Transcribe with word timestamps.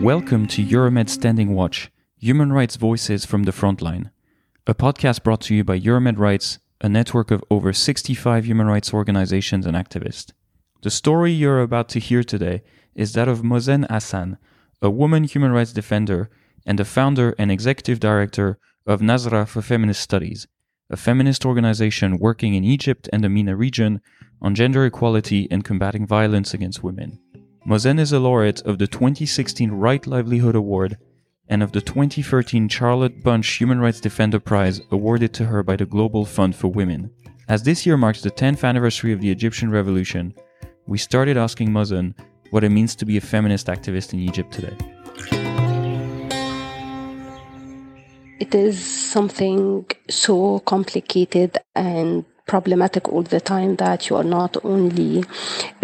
Welcome 0.00 0.46
to 0.46 0.64
Euromed 0.64 1.10
Standing 1.10 1.54
Watch, 1.54 1.90
Human 2.16 2.54
Rights 2.54 2.76
Voices 2.76 3.26
from 3.26 3.42
the 3.42 3.52
Frontline, 3.52 4.10
a 4.66 4.74
podcast 4.74 5.22
brought 5.22 5.42
to 5.42 5.54
you 5.54 5.62
by 5.62 5.78
Euromed 5.78 6.16
Rights, 6.16 6.58
a 6.80 6.88
network 6.88 7.30
of 7.30 7.44
over 7.50 7.74
65 7.74 8.46
human 8.46 8.66
rights 8.66 8.94
organizations 8.94 9.66
and 9.66 9.76
activists. 9.76 10.32
The 10.80 10.90
story 10.90 11.32
you're 11.32 11.60
about 11.60 11.90
to 11.90 12.00
hear 12.00 12.24
today 12.24 12.62
is 12.94 13.12
that 13.12 13.28
of 13.28 13.42
Mozn 13.42 13.86
Hassan, 13.90 14.38
a 14.80 14.88
woman 14.88 15.24
human 15.24 15.52
rights 15.52 15.74
defender 15.74 16.30
and 16.64 16.78
the 16.78 16.86
founder 16.86 17.34
and 17.38 17.52
executive 17.52 18.00
director 18.00 18.58
of 18.86 19.00
Nazra 19.00 19.46
for 19.46 19.60
Feminist 19.60 20.00
Studies, 20.00 20.48
a 20.88 20.96
feminist 20.96 21.44
organization 21.44 22.16
working 22.16 22.54
in 22.54 22.64
Egypt 22.64 23.06
and 23.12 23.22
the 23.22 23.28
MENA 23.28 23.54
region 23.54 24.00
on 24.40 24.54
gender 24.54 24.86
equality 24.86 25.46
and 25.50 25.62
combating 25.62 26.06
violence 26.06 26.54
against 26.54 26.82
women. 26.82 27.20
Mozn 27.66 28.00
is 28.00 28.10
a 28.10 28.18
laureate 28.18 28.62
of 28.62 28.78
the 28.78 28.86
2016 28.86 29.70
Right 29.70 30.06
Livelihood 30.06 30.54
Award 30.54 30.96
and 31.46 31.62
of 31.62 31.72
the 31.72 31.82
2013 31.82 32.68
Charlotte 32.68 33.22
Bunch 33.22 33.46
Human 33.58 33.80
Rights 33.80 34.00
Defender 34.00 34.40
Prize 34.40 34.80
awarded 34.90 35.34
to 35.34 35.44
her 35.44 35.62
by 35.62 35.76
the 35.76 35.84
Global 35.84 36.24
Fund 36.24 36.56
for 36.56 36.68
Women. 36.68 37.10
As 37.48 37.62
this 37.62 37.84
year 37.84 37.98
marks 37.98 38.22
the 38.22 38.30
10th 38.30 38.64
anniversary 38.66 39.12
of 39.12 39.20
the 39.20 39.30
Egyptian 39.30 39.70
Revolution, 39.70 40.32
we 40.86 40.96
started 40.96 41.36
asking 41.36 41.68
Mozn 41.68 42.14
what 42.50 42.64
it 42.64 42.70
means 42.70 42.96
to 42.96 43.04
be 43.04 43.18
a 43.18 43.20
feminist 43.20 43.66
activist 43.66 44.14
in 44.14 44.20
Egypt 44.20 44.52
today. 44.52 44.76
It 48.40 48.54
is 48.54 48.82
something 48.82 49.84
so 50.08 50.60
complicated 50.60 51.58
and 51.74 52.24
problematic 52.52 53.08
all 53.12 53.22
the 53.22 53.40
time 53.40 53.76
that 53.76 54.08
you 54.08 54.16
are 54.16 54.30
not 54.40 54.56
only 54.64 55.22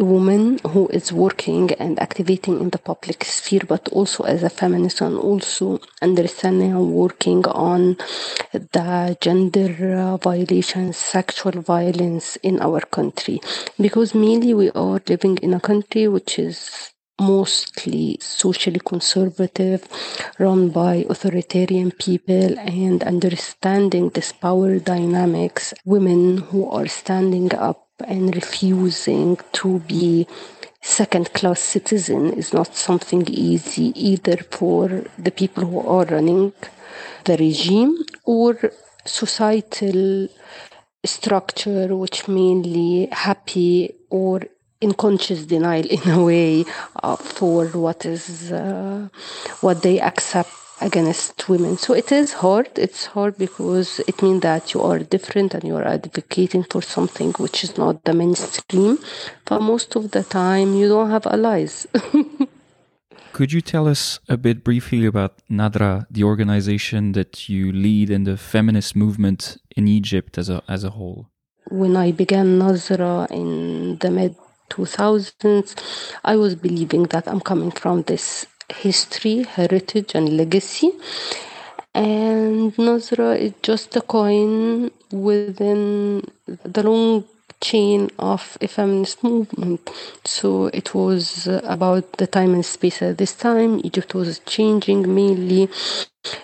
a 0.02 0.04
woman 0.04 0.58
who 0.72 0.88
is 0.88 1.12
working 1.12 1.70
and 1.82 1.92
activating 2.00 2.60
in 2.60 2.70
the 2.70 2.78
public 2.90 3.22
sphere, 3.22 3.64
but 3.68 3.88
also 3.90 4.24
as 4.24 4.42
a 4.42 4.50
feminist 4.50 5.00
and 5.00 5.16
also 5.16 5.80
understanding 6.02 6.72
and 6.72 6.90
working 6.92 7.46
on 7.46 7.96
the 8.52 9.16
gender 9.20 9.70
violations, 10.20 10.96
sexual 10.96 11.62
violence 11.62 12.34
in 12.42 12.60
our 12.60 12.80
country. 12.80 13.40
Because 13.80 14.12
mainly 14.12 14.52
we 14.52 14.70
are 14.70 15.00
living 15.08 15.36
in 15.38 15.54
a 15.54 15.60
country 15.60 16.08
which 16.08 16.36
is 16.36 16.90
mostly 17.20 18.18
socially 18.20 18.80
conservative, 18.84 19.88
run 20.38 20.68
by 20.70 21.06
authoritarian 21.08 21.90
people, 21.90 22.58
and 22.58 23.02
understanding 23.04 24.10
this 24.10 24.32
power 24.32 24.78
dynamics, 24.78 25.72
women 25.84 26.38
who 26.38 26.68
are 26.68 26.86
standing 26.86 27.54
up 27.54 27.86
and 28.06 28.34
refusing 28.34 29.38
to 29.52 29.80
be 29.80 30.26
second 30.82 31.32
class 31.32 31.60
citizen 31.60 32.32
is 32.34 32.52
not 32.52 32.76
something 32.76 33.26
easy 33.28 33.92
either 33.96 34.36
for 34.36 35.04
the 35.18 35.30
people 35.30 35.64
who 35.64 35.80
are 35.80 36.04
running 36.04 36.52
the 37.24 37.36
regime 37.38 37.96
or 38.24 38.70
societal 39.04 40.28
structure 41.04 41.96
which 41.96 42.28
mainly 42.28 43.08
happy 43.10 43.94
or 44.10 44.42
in 44.80 44.92
conscious 44.94 45.46
denial 45.46 45.86
in 45.86 46.10
a 46.10 46.22
way 46.22 46.64
uh, 47.02 47.16
for 47.16 47.66
what 47.68 48.04
is 48.04 48.52
uh, 48.52 49.08
what 49.60 49.82
they 49.82 50.00
accept 50.00 50.50
against 50.80 51.48
women. 51.48 51.78
So 51.78 51.94
it 51.94 52.12
is 52.12 52.34
hard 52.34 52.68
it's 52.76 53.06
hard 53.06 53.38
because 53.38 54.00
it 54.00 54.22
means 54.22 54.42
that 54.42 54.74
you 54.74 54.82
are 54.82 54.98
different 54.98 55.54
and 55.54 55.64
you 55.64 55.76
are 55.76 55.86
advocating 55.86 56.64
for 56.64 56.82
something 56.82 57.32
which 57.38 57.64
is 57.64 57.78
not 57.78 58.04
the 58.04 58.12
mainstream. 58.12 58.98
But 59.44 59.62
most 59.62 59.96
of 59.96 60.10
the 60.10 60.22
time 60.22 60.74
you 60.74 60.88
don't 60.88 61.10
have 61.10 61.26
allies. 61.26 61.86
Could 63.32 63.52
you 63.52 63.60
tell 63.60 63.86
us 63.86 64.18
a 64.30 64.38
bit 64.38 64.64
briefly 64.64 65.04
about 65.04 65.42
Nazra, 65.50 66.06
the 66.10 66.24
organization 66.24 67.12
that 67.12 67.50
you 67.50 67.70
lead 67.70 68.08
in 68.08 68.24
the 68.24 68.38
feminist 68.38 68.96
movement 68.96 69.58
in 69.76 69.86
Egypt 69.86 70.38
as 70.38 70.48
a, 70.48 70.62
as 70.66 70.84
a 70.84 70.90
whole? 70.90 71.28
When 71.68 71.98
I 71.98 72.12
began 72.12 72.58
Nazra 72.58 73.30
in 73.30 73.98
the 73.98 74.10
mid 74.10 74.36
2000s, 74.70 75.74
I 76.24 76.36
was 76.36 76.54
believing 76.54 77.04
that 77.04 77.26
I'm 77.28 77.40
coming 77.40 77.70
from 77.70 78.02
this 78.02 78.46
history, 78.68 79.44
heritage, 79.44 80.14
and 80.14 80.36
legacy. 80.36 80.92
And 81.94 82.74
Nazra 82.74 83.38
is 83.38 83.52
just 83.62 83.96
a 83.96 84.00
coin 84.02 84.90
within 85.10 86.22
the 86.46 86.82
long 86.82 87.24
chain 87.60 88.10
of 88.18 88.58
a 88.60 88.68
feminist 88.68 89.22
movement. 89.24 89.90
So 90.24 90.66
it 90.66 90.94
was 90.94 91.46
about 91.46 92.12
the 92.18 92.26
time 92.26 92.54
and 92.54 92.64
space 92.64 93.00
at 93.02 93.18
this 93.18 93.34
time. 93.34 93.80
Egypt 93.84 94.14
was 94.14 94.40
changing 94.40 95.14
mainly. 95.14 95.68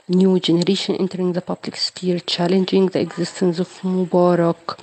New 0.08 0.38
generation 0.38 0.94
entering 0.96 1.32
the 1.32 1.40
public 1.42 1.76
sphere, 1.76 2.20
challenging 2.20 2.86
the 2.86 3.00
existence 3.00 3.58
of 3.58 3.68
Mubarak, 3.80 4.78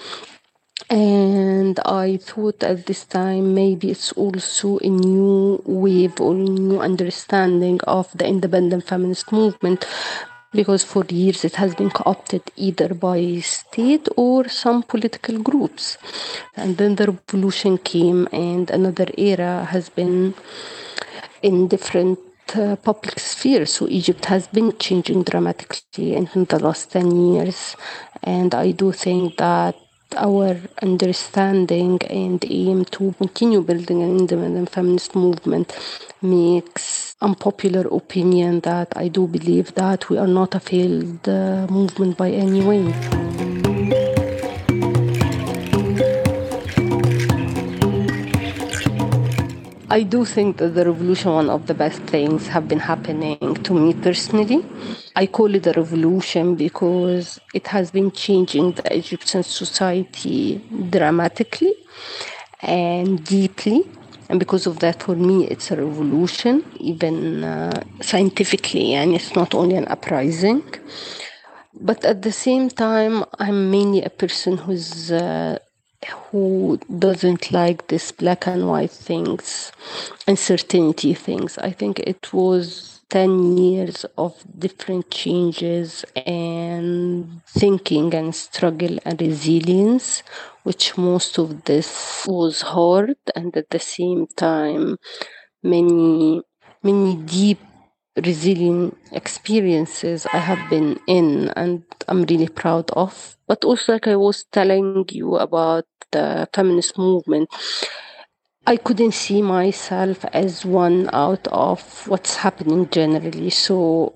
and 0.89 1.79
I 1.85 2.17
thought 2.17 2.63
at 2.63 2.87
this 2.87 3.05
time 3.05 3.53
maybe 3.53 3.91
it's 3.91 4.11
also 4.13 4.79
a 4.79 4.89
new 4.89 5.61
wave 5.65 6.19
or 6.19 6.33
new 6.33 6.79
understanding 6.79 7.79
of 7.85 8.11
the 8.17 8.25
independent 8.25 8.87
feminist 8.87 9.31
movement 9.31 9.85
because 10.51 10.83
for 10.83 11.05
years 11.05 11.45
it 11.45 11.55
has 11.57 11.75
been 11.75 11.91
co-opted 11.91 12.41
either 12.55 12.95
by 12.95 13.39
state 13.41 14.07
or 14.17 14.49
some 14.49 14.81
political 14.81 15.37
groups. 15.37 15.99
And 16.55 16.77
then 16.77 16.95
the 16.95 17.11
revolution 17.11 17.77
came 17.77 18.27
and 18.31 18.71
another 18.71 19.05
era 19.15 19.65
has 19.65 19.89
been 19.89 20.33
in 21.43 21.67
different 21.67 22.17
uh, 22.55 22.77
public 22.77 23.19
spheres. 23.19 23.73
So 23.73 23.87
egypt 23.87 24.25
has 24.25 24.47
been 24.47 24.75
changing 24.79 25.21
dramatically 25.21 26.15
in 26.15 26.45
the 26.45 26.57
last 26.59 26.91
10 26.93 27.11
years. 27.33 27.75
And 28.23 28.55
i 28.55 28.71
do 28.71 28.91
think 28.91 29.37
that 29.37 29.75
our 30.15 30.57
understanding 30.81 31.99
and 32.09 32.43
aim 32.47 32.85
to 32.85 33.13
continue 33.17 33.61
building 33.61 34.01
an 34.01 34.17
independent 34.19 34.69
feminist 34.69 35.15
movement 35.15 35.75
makes 36.21 37.15
unpopular 37.21 37.87
opinion 37.91 38.59
that 38.61 38.91
I 38.95 39.07
do 39.07 39.27
believe 39.27 39.73
that 39.75 40.09
we 40.09 40.17
are 40.17 40.27
not 40.27 40.55
a 40.55 40.59
failed 40.59 41.27
uh, 41.27 41.67
movement 41.69 42.17
by 42.17 42.31
any 42.31 42.61
way. 42.61 43.48
I 49.89 50.03
do 50.03 50.25
think 50.25 50.57
that 50.57 50.75
the 50.75 50.85
revolution, 50.85 51.31
one 51.33 51.49
of 51.49 51.67
the 51.67 51.73
best 51.73 52.01
things 52.03 52.47
have 52.47 52.67
been 52.67 52.79
happening 52.79 53.55
to 53.63 53.73
me 53.73 53.93
personally. 53.93 54.65
I 55.15 55.27
call 55.27 55.55
it 55.55 55.67
a 55.67 55.73
revolution 55.73 56.55
because 56.55 57.39
it 57.53 57.67
has 57.67 57.91
been 57.91 58.11
changing 58.11 58.73
the 58.73 58.95
Egyptian 58.95 59.43
society 59.43 60.61
dramatically 60.91 61.73
and 62.61 63.23
deeply. 63.25 63.83
And 64.29 64.39
because 64.39 64.67
of 64.67 64.79
that, 64.79 65.03
for 65.03 65.15
me, 65.15 65.47
it's 65.47 65.71
a 65.71 65.77
revolution, 65.77 66.65
even 66.79 67.43
uh, 67.43 67.81
scientifically, 68.01 68.93
and 68.95 69.15
it's 69.15 69.35
not 69.35 69.55
only 69.55 69.75
an 69.75 69.87
uprising. 69.87 70.63
But 71.81 72.05
at 72.05 72.23
the 72.23 72.31
same 72.31 72.69
time, 72.69 73.25
I'm 73.39 73.71
mainly 73.71 74.03
a 74.03 74.09
person 74.11 74.57
who's 74.57 75.11
uh, 75.11 75.59
who 76.07 76.79
doesn't 76.97 77.51
like 77.51 77.87
this 77.87 78.11
black 78.11 78.47
and 78.47 78.67
white 78.67 78.91
things, 78.91 79.71
uncertainty 80.27 81.13
things. 81.13 81.57
I 81.57 81.71
think 81.71 81.99
it 81.99 82.31
was 82.33 83.01
10 83.09 83.57
years 83.57 84.05
of 84.17 84.43
different 84.57 85.09
changes 85.11 86.05
and 86.15 87.41
thinking 87.47 88.13
and 88.13 88.33
struggle 88.35 88.99
and 89.05 89.19
resilience, 89.21 90.23
which 90.63 90.97
most 90.97 91.37
of 91.39 91.65
this 91.65 92.25
was 92.27 92.61
hard 92.61 93.15
and 93.35 93.55
at 93.57 93.69
the 93.71 93.79
same 93.79 94.27
time, 94.35 94.97
many, 95.63 96.41
many 96.83 97.15
deep 97.15 97.59
resilient 98.21 98.97
experiences 99.11 100.27
I 100.33 100.37
have 100.37 100.69
been 100.69 100.99
in 101.07 101.49
and 101.55 101.83
I'm 102.07 102.23
really 102.23 102.47
proud 102.47 102.89
of. 102.91 103.37
But 103.47 103.63
also, 103.65 103.93
like 103.93 104.07
I 104.07 104.15
was 104.15 104.45
telling 104.51 105.05
you 105.11 105.35
about 105.37 105.85
the 106.11 106.47
feminist 106.53 106.97
movement, 106.97 107.49
I 108.67 108.77
couldn't 108.77 109.13
see 109.13 109.41
myself 109.41 110.25
as 110.25 110.65
one 110.65 111.09
out 111.13 111.47
of 111.47 112.07
what's 112.07 112.35
happening 112.35 112.89
generally. 112.89 113.49
So 113.49 114.13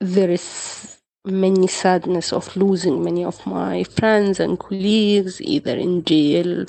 there 0.00 0.30
is 0.30 0.98
many 1.24 1.66
sadness 1.66 2.32
of 2.32 2.54
losing 2.56 3.02
many 3.02 3.24
of 3.24 3.46
my 3.46 3.84
friends 3.84 4.40
and 4.40 4.58
colleagues, 4.58 5.40
either 5.40 5.76
in 5.76 6.04
jail 6.04 6.66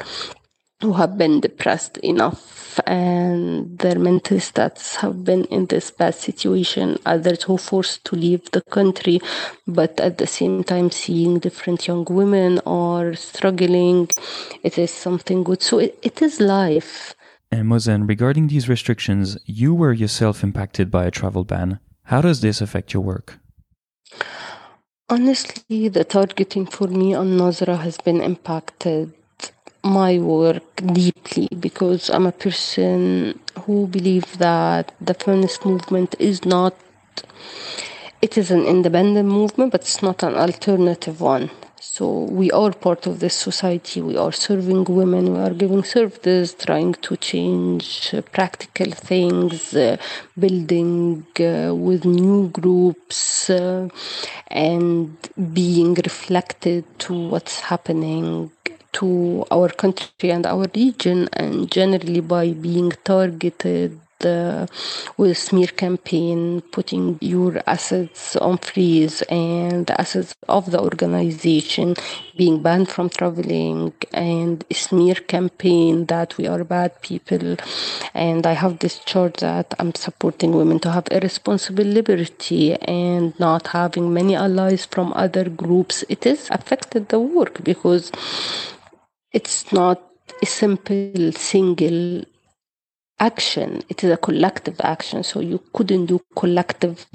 who 0.82 0.94
have 0.94 1.18
been 1.18 1.40
depressed 1.40 1.98
enough 2.00 2.80
and 2.86 3.80
their 3.80 3.98
mental 3.98 4.40
status 4.40 4.98
have 4.98 5.24
been 5.24 5.46
in 5.46 5.66
this 5.68 5.92
bad 5.92 6.14
situation 6.14 6.98
others 7.06 7.44
who 7.44 7.58
forced 7.58 8.04
to 8.04 8.16
leave 8.16 8.52
the 8.52 8.62
country 8.64 9.22
but 9.66 10.00
at 10.00 10.18
the 10.18 10.28
same 10.28 10.64
time 10.64 10.92
seeing 10.92 11.40
different 11.40 11.88
young 11.88 12.06
women 12.10 12.60
are 12.66 13.14
struggling 13.14 14.10
it 14.64 14.78
is 14.78 14.92
something 14.92 15.44
good 15.44 15.62
so 15.62 15.80
it, 15.80 15.98
it 16.04 16.22
is 16.22 16.40
life 16.40 17.16
And 17.52 17.70
Mozn, 17.70 18.08
regarding 18.08 18.48
these 18.48 18.68
restrictions, 18.68 19.38
you 19.46 19.72
were 19.74 19.94
yourself 19.94 20.44
impacted 20.44 20.90
by 20.90 21.06
a 21.06 21.12
travel 21.12 21.46
ban. 21.46 21.80
How 22.12 22.20
does 22.28 22.42
this 22.42 22.60
affect 22.60 22.92
your 22.94 23.04
work? 23.04 23.40
Honestly, 25.08 25.88
the 25.88 26.04
targeting 26.04 26.66
for 26.66 26.88
me 26.88 27.14
on 27.14 27.38
Nazra 27.38 27.78
has 27.78 27.98
been 28.08 28.20
impacted 28.20 29.14
my 29.86 30.18
work 30.18 30.64
deeply 30.94 31.48
because 31.60 32.10
I'm 32.10 32.26
a 32.26 32.32
person 32.32 33.40
who 33.62 33.88
believe 33.88 34.38
that 34.40 34.94
the 35.00 35.14
feminist 35.14 35.66
movement 35.66 36.16
is 36.20 36.44
not 36.44 36.76
it 38.22 38.38
is 38.38 38.50
an 38.50 38.66
independent 38.66 39.30
movement 39.30 39.72
but 39.72 39.82
it's 39.82 40.02
not 40.02 40.24
an 40.24 40.36
alternative 40.36 41.22
one. 41.22 41.52
So 41.80 42.24
we 42.24 42.50
are 42.52 42.72
part 42.72 43.06
of 43.06 43.20
this 43.20 43.36
society. 43.36 44.02
We 44.02 44.18
are 44.18 44.32
serving 44.32 44.86
women. 44.86 45.34
We 45.34 45.40
are 45.40 45.54
giving 45.54 45.84
services 45.84 46.56
trying 46.56 46.94
to 47.06 47.16
change 47.18 48.16
practical 48.32 48.92
things 48.92 49.76
uh, 49.76 49.98
building 50.40 51.26
uh, 51.40 51.76
with 51.76 52.04
new 52.06 52.50
groups 52.50 53.50
uh, 53.52 53.88
and 54.48 55.16
being 55.54 55.94
reflected 55.94 56.84
to 57.00 57.14
what's 57.30 57.60
happening 57.60 58.50
to 59.00 59.46
our 59.52 59.70
country 59.70 60.32
and 60.32 60.46
our 60.46 60.66
region, 60.76 61.30
and 61.34 61.72
generally 61.72 62.22
by 62.22 62.52
being 62.54 62.92
targeted 63.04 64.00
uh, 64.24 64.66
with 65.18 65.38
smear 65.38 65.68
campaign, 65.68 66.62
putting 66.72 67.18
your 67.22 67.62
assets 67.68 68.36
on 68.38 68.58
freeze 68.58 69.22
and 69.24 69.90
assets 69.92 70.34
of 70.48 70.72
the 70.72 70.80
organization 70.80 71.96
being 72.38 72.62
banned 72.62 72.90
from 72.90 73.10
traveling, 73.10 73.94
and 74.14 74.64
smear 74.72 75.16
campaign 75.16 76.06
that 76.06 76.38
we 76.38 76.48
are 76.48 76.64
bad 76.64 77.02
people. 77.02 77.58
And 78.14 78.46
I 78.46 78.54
have 78.54 78.80
this 78.80 79.00
charge 79.00 79.38
that 79.38 79.74
I'm 79.80 79.94
supporting 79.96 80.52
women 80.54 80.80
to 80.80 80.92
have 80.92 81.08
a 81.12 81.20
responsible 81.20 81.86
liberty 81.86 82.74
and 82.76 83.38
not 83.40 83.68
having 83.68 84.14
many 84.14 84.36
allies 84.36 84.86
from 84.86 85.14
other 85.14 85.50
groups. 85.50 86.04
It 86.10 86.24
has 86.26 86.50
affected 86.50 87.10
the 87.10 87.20
work 87.20 87.64
because 87.64 88.12
it's 89.36 89.72
not 89.72 90.02
a 90.42 90.46
simple 90.46 91.32
single 91.34 92.24
action. 93.20 93.84
It 93.90 94.04
is 94.04 94.12
a 94.12 94.18
collective 94.18 94.80
action. 94.82 95.24
So 95.24 95.40
you 95.42 95.60
couldn't 95.74 96.06
do 96.08 96.22
collective 96.36 97.06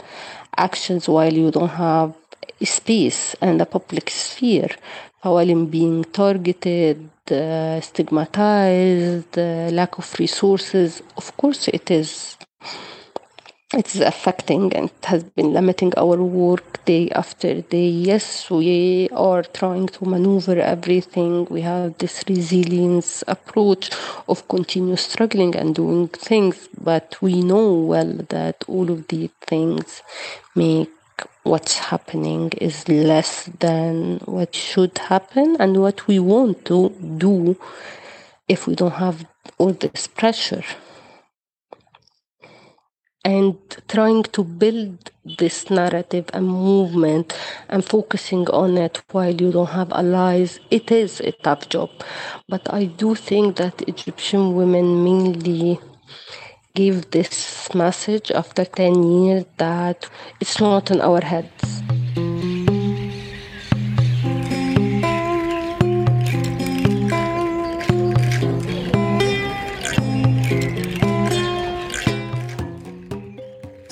actions 0.57 1.09
while 1.09 1.33
you 1.33 1.51
don't 1.51 1.77
have 1.89 2.15
space 2.63 3.35
and 3.41 3.61
a 3.61 3.67
public 3.67 4.11
sphere. 4.11 4.71
While 5.23 5.65
being 5.67 6.05
targeted 6.05 7.09
uh, 7.31 7.81
stigmatized 7.81 9.39
uh, 9.39 9.71
lack 9.79 9.99
of 9.99 10.19
resources 10.19 11.03
of 11.17 11.37
course 11.37 11.69
it 11.69 11.91
is 11.91 12.37
it's 13.73 14.01
affecting 14.01 14.73
and 14.75 14.91
has 15.05 15.23
been 15.23 15.53
limiting 15.53 15.93
our 15.97 16.21
work 16.21 16.85
day 16.87 17.09
after 17.11 17.61
day. 17.61 17.89
Yes, 17.89 18.51
we 18.51 19.09
are 19.13 19.45
trying 19.45 19.87
to 19.89 20.05
maneuver 20.05 20.59
everything. 20.59 21.47
We 21.49 21.61
have 21.61 21.97
this 21.99 22.25
resilience 22.29 23.23
approach 23.29 23.91
of 24.29 24.47
continue 24.49 24.97
struggling 24.97 25.55
and 25.55 25.73
doing 25.73 26.09
things, 26.09 26.69
but 26.81 27.17
we 27.23 27.43
know 27.43 27.75
well 27.75 28.13
that 28.31 28.65
all 28.67 28.91
of 28.91 29.07
these 29.07 29.31
things 29.47 30.03
make 30.57 30.91
what's 31.45 31.79
happening 31.79 32.51
is 32.61 32.89
less 32.89 33.45
than 33.61 34.19
what 34.25 34.53
should 34.55 34.99
happen 34.99 35.57
and 35.61 35.81
what 35.81 36.09
we 36.09 36.19
want 36.19 36.65
to 36.65 36.89
do 37.19 37.57
if 38.49 38.67
we 38.67 38.75
don't 38.75 38.95
have 38.95 39.25
all 39.59 39.73
this 39.73 40.09
pressure 40.09 40.65
and 43.25 43.57
trying 43.89 44.23
to 44.23 44.43
build 44.43 45.11
this 45.39 45.69
narrative 45.71 46.25
and 46.33 46.49
movement 46.49 47.37
and 47.69 47.85
focusing 47.85 48.49
on 48.49 48.79
it 48.79 49.03
while 49.13 49.35
you 49.35 49.53
don't 49.53 49.71
have 49.71 49.93
allies 49.93 50.59
it 50.71 50.91
is 50.91 51.21
a 51.21 51.33
tough 51.33 51.69
job. 51.69 51.91
But 52.49 52.73
i 52.73 52.85
do 52.85 53.15
think 53.15 53.57
that 53.57 53.83
egyptian 53.89 54.55
women 54.55 55.05
mainly 55.05 55.79
give 56.75 57.11
this 57.11 57.73
message 57.75 58.31
after 58.31 58.65
10 58.65 59.03
years 59.03 59.45
that 59.59 60.09
it's 60.41 60.61
not 60.61 60.91
in 60.91 61.01
our 61.01 61.21
heads 61.21 61.83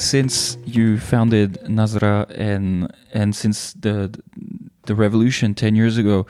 since 0.09 0.57
you 0.65 0.99
founded 0.99 1.51
Nazra 1.79 2.27
and 2.51 2.93
and 3.13 3.37
since 3.37 3.75
the 3.75 3.97
the 4.89 4.95
revolution 4.95 5.55
10 5.55 5.77
years 5.77 5.99
ago 5.99 6.27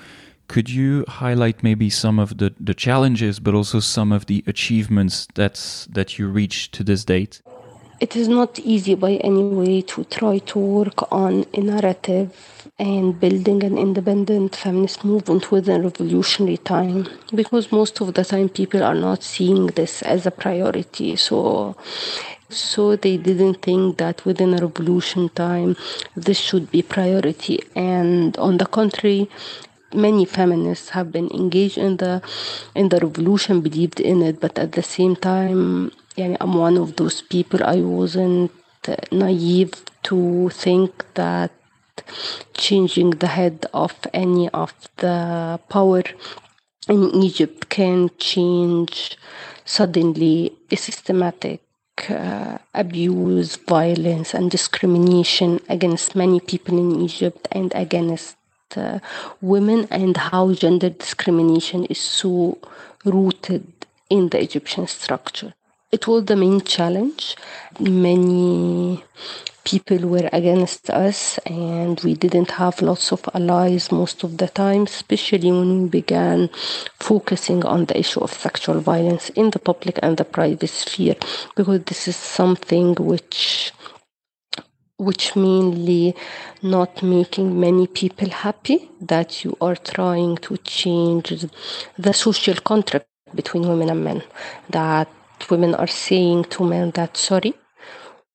could 0.49 0.69
you 0.71 1.05
highlight 1.07 1.63
maybe 1.63 1.91
some 1.91 2.19
of 2.19 2.39
the, 2.39 2.55
the 2.59 2.75
challenges 2.75 3.39
but 3.39 3.55
also 3.55 3.81
some 3.81 4.11
of 4.13 4.27
the 4.27 4.43
achievements 4.47 5.29
that's 5.35 5.87
that 5.87 6.19
you 6.19 6.27
reached 6.27 6.73
to 6.73 6.83
this 6.83 7.05
date? 7.05 7.43
It 8.01 8.17
is 8.17 8.29
not 8.29 8.59
easy 8.61 8.95
by 8.95 9.13
any 9.31 9.43
way 9.43 9.83
to 9.83 10.05
try 10.05 10.39
to 10.39 10.59
work 10.59 11.13
on 11.13 11.45
a 11.53 11.61
narrative 11.61 12.27
and 12.79 13.19
building 13.21 13.63
an 13.65 13.77
independent 13.77 14.57
feminist 14.57 15.05
movement 15.05 15.51
within 15.51 15.83
revolutionary 15.83 16.59
time 16.59 17.09
because 17.35 17.73
most 17.73 18.01
of 18.01 18.15
the 18.15 18.25
time 18.25 18.49
people 18.49 18.83
are 18.85 18.95
not 18.95 19.23
seeing 19.23 19.67
this 19.79 20.01
as 20.03 20.27
a 20.27 20.31
priority. 20.31 21.17
So 21.17 21.77
so 22.49 22.97
they 22.97 23.17
didn't 23.17 23.63
think 23.63 23.99
that 23.99 24.25
within 24.25 24.55
a 24.55 24.59
revolution 24.59 25.29
time 25.31 25.77
this 26.17 26.39
should 26.39 26.71
be 26.71 26.83
priority. 26.83 27.61
And 27.75 28.37
on 28.39 28.59
the 28.59 28.67
contrary, 28.67 29.29
many 29.93 30.25
feminists 30.25 30.91
have 30.91 31.13
been 31.13 31.29
engaged 31.31 31.79
in 31.79 31.97
the 31.99 32.23
in 32.75 32.89
the 32.89 33.01
revolution, 33.01 33.61
believed 33.61 34.01
in 34.01 34.23
it, 34.23 34.41
but 34.41 34.59
at 34.59 34.73
the 34.73 34.83
same 34.83 35.17
time, 35.17 35.93
yeah, 36.17 36.37
I'm 36.41 36.55
one 36.55 36.77
of 36.77 36.97
those 36.97 37.23
people. 37.23 37.63
I 37.63 37.77
wasn't 37.77 38.53
naive 39.13 39.73
to 40.05 40.49
think 40.51 41.05
that 41.15 41.51
changing 42.55 43.11
the 43.11 43.27
head 43.27 43.67
of 43.75 43.95
any 44.15 44.49
of 44.51 44.73
the 44.97 45.61
power 45.69 46.03
in 46.89 47.15
Egypt 47.23 47.69
can 47.69 48.11
change 48.19 49.19
suddenly 49.65 50.53
a 50.71 50.77
systematic 50.77 51.61
uh, 52.11 52.59
abuse, 52.75 53.57
violence, 53.57 54.35
and 54.35 54.51
discrimination 54.51 55.61
against 55.69 56.15
many 56.15 56.41
people 56.41 56.79
in 56.79 57.01
Egypt 57.03 57.49
and 57.53 57.73
against 57.75 58.37
uh, 58.77 58.99
women, 59.41 59.89
and 59.91 60.17
how 60.17 60.53
gender 60.53 60.91
discrimination 60.91 61.85
is 61.87 61.99
so 61.99 62.59
rooted 63.05 63.67
in 64.11 64.29
the 64.31 64.41
Egyptian 64.41 64.87
structure. 64.87 65.55
It 65.91 66.07
was 66.07 66.27
the 66.27 66.37
main 66.37 66.61
challenge. 66.61 67.35
Many 67.81 69.03
people 69.65 70.07
were 70.09 70.29
against 70.35 70.91
us 70.91 71.39
and 71.47 71.99
we 72.01 72.13
didn't 72.15 72.51
have 72.53 72.83
lots 72.83 73.11
of 73.11 73.27
allies 73.35 73.91
most 73.91 74.23
of 74.23 74.37
the 74.37 74.49
time, 74.49 74.83
especially 74.83 75.51
when 75.51 75.85
we 75.85 75.89
began 75.89 76.51
focusing 77.01 77.65
on 77.65 77.87
the 77.87 77.99
issue 77.99 78.21
of 78.21 78.33
sexual 78.35 78.81
violence 78.81 79.31
in 79.31 79.49
the 79.51 79.59
public 79.59 79.99
and 80.03 80.19
the 80.19 80.27
private 80.27 80.69
sphere, 80.69 81.17
because 81.57 81.81
this 81.85 82.07
is 82.07 82.17
something 82.17 82.95
which 82.97 83.73
which 84.99 85.37
mainly 85.37 86.15
not 86.61 87.03
making 87.05 87.59
many 87.59 87.87
people 87.87 88.29
happy 88.29 88.91
that 89.01 89.45
you 89.45 89.57
are 89.61 89.77
trying 89.77 90.37
to 90.39 90.57
change 90.59 91.47
the 91.97 92.13
social 92.13 92.57
contract 92.57 93.07
between 93.35 93.69
women 93.69 93.91
and 93.91 94.03
men 94.03 94.23
that 94.71 95.09
women 95.51 95.75
are 95.75 95.87
saying 95.87 96.45
to 96.45 96.65
men 96.65 96.91
that 96.93 97.17
sorry 97.17 97.55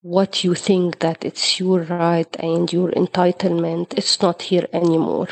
what 0.03 0.43
you 0.43 0.53
think 0.53 1.00
that 1.00 1.24
it's 1.24 1.62
your 1.62 1.79
right 1.83 2.36
and 2.39 2.74
your 2.74 2.91
entitlement 2.91 3.93
it's 3.98 4.22
not 4.22 4.41
here 4.41 4.67
anymore. 4.74 5.29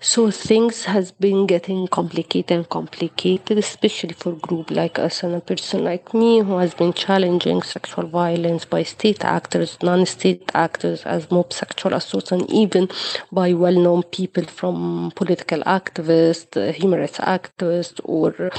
So 0.00 0.30
things 0.30 0.84
has 0.86 1.12
been 1.12 1.46
getting 1.46 1.86
complicated 1.86 2.50
and 2.50 2.66
complicated 2.66 3.58
especially 3.58 4.14
for 4.14 4.32
group 4.32 4.70
like 4.70 4.98
us 4.98 5.22
and 5.22 5.34
a 5.34 5.40
person 5.40 5.84
like 5.84 6.14
me 6.14 6.38
who 6.38 6.56
has 6.56 6.72
been 6.72 6.94
challenging 6.94 7.60
sexual 7.60 8.06
violence 8.06 8.64
by 8.64 8.84
state 8.84 9.22
actors 9.22 9.76
non-state 9.82 10.50
actors 10.54 11.02
as 11.02 11.30
mob 11.30 11.52
sexual 11.52 11.92
assaults 11.92 12.32
and 12.32 12.50
even 12.50 12.88
by 13.30 13.52
well-known 13.52 14.02
people 14.04 14.44
from 14.44 15.12
political 15.14 15.60
activists 15.64 16.72
human 16.72 17.00
rights 17.00 17.18
activists 17.18 18.00
or 18.02 18.50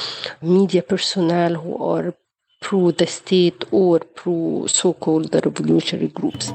media 0.43 0.83
personnel 0.83 1.55
who 1.55 1.83
are 1.83 2.13
pro 2.59 2.91
the 2.91 3.07
state 3.07 3.65
or 3.71 3.99
pro 3.99 4.65
so-called 4.67 5.33
revolutionary 5.33 6.09
groups. 6.09 6.51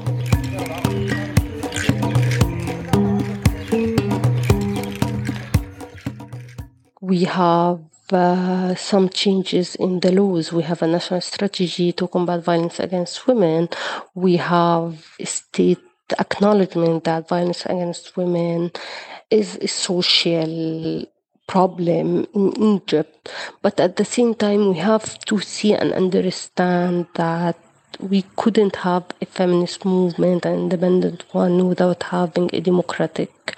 We 7.01 7.23
have 7.25 7.81
uh, 8.11 8.75
some 8.75 9.09
changes 9.09 9.75
in 9.75 9.99
the 9.99 10.11
laws. 10.11 10.53
We 10.53 10.63
have 10.63 10.81
a 10.81 10.87
national 10.87 11.21
strategy 11.21 11.91
to 11.93 12.07
combat 12.07 12.43
violence 12.43 12.79
against 12.79 13.27
women. 13.27 13.69
We 14.13 14.37
have 14.37 15.05
state 15.23 15.79
acknowledgement 16.19 17.05
that 17.05 17.27
violence 17.27 17.65
against 17.65 18.15
women 18.17 18.71
is 19.29 19.57
a 19.61 19.67
social 19.67 21.05
problem 21.47 22.27
in 22.33 22.61
Egypt. 22.61 23.31
But 23.61 23.79
at 23.79 23.95
the 23.97 24.05
same 24.05 24.33
time, 24.35 24.69
we 24.69 24.77
have 24.77 25.19
to 25.25 25.39
see 25.39 25.73
and 25.73 25.93
understand 25.93 27.07
that 27.15 27.57
we 27.99 28.23
couldn't 28.35 28.77
have 28.77 29.03
a 29.21 29.25
feminist 29.25 29.85
movement, 29.85 30.45
an 30.45 30.55
independent 30.55 31.23
one, 31.31 31.67
without 31.67 32.03
having 32.03 32.49
a 32.53 32.59
democratic 32.59 33.57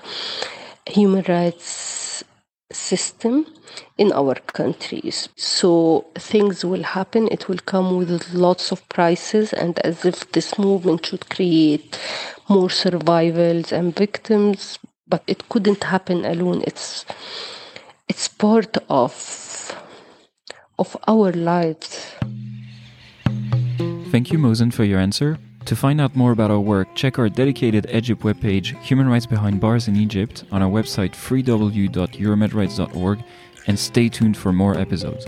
human 0.86 1.24
rights 1.28 2.24
system 2.72 3.46
in 3.98 4.12
our 4.12 4.36
countries. 4.36 5.30
So 5.38 6.06
things 6.16 6.66
will 6.66 6.84
happen, 6.84 7.28
it 7.32 7.48
will 7.48 7.60
come 7.60 7.98
with 7.98 8.34
lots 8.34 8.72
of 8.72 8.88
prices, 8.90 9.54
and 9.54 9.80
as 9.80 10.06
if 10.06 10.32
this 10.32 10.58
movement 10.58 11.06
should 11.06 11.30
create 11.30 11.98
more 12.50 12.70
survivals 12.70 13.72
and 13.72 13.96
victims, 13.96 14.80
but 15.08 15.24
it 15.28 15.48
couldn't 15.50 15.84
happen 15.84 16.26
alone. 16.26 16.64
It's 16.68 17.06
it's 18.08 18.28
part 18.28 18.78
of 18.90 19.14
of 20.78 20.98
our 21.08 21.32
lives. 21.32 22.12
Thank 24.12 24.32
you, 24.32 24.40
Mozn, 24.40 24.74
for 24.74 24.84
your 24.84 25.00
answer. 25.00 25.38
To 25.66 25.76
find 25.76 26.00
out 26.00 26.16
more 26.16 26.32
about 26.32 26.52
our 26.52 26.60
work, 26.60 26.94
check 26.96 27.18
our 27.18 27.28
dedicated 27.28 27.88
Egypt 27.92 28.22
webpage, 28.22 28.80
Human 28.82 29.08
Rights 29.08 29.26
Behind 29.26 29.60
Bars 29.60 29.88
in 29.88 29.96
Egypt, 29.96 30.44
on 30.52 30.62
our 30.62 30.70
website 30.70 31.16
freew.euromedrights.org, 31.16 33.24
and 33.68 33.80
stay 33.80 34.10
tuned 34.10 34.38
for 34.38 34.54
more 34.54 34.78
episodes. 34.78 35.26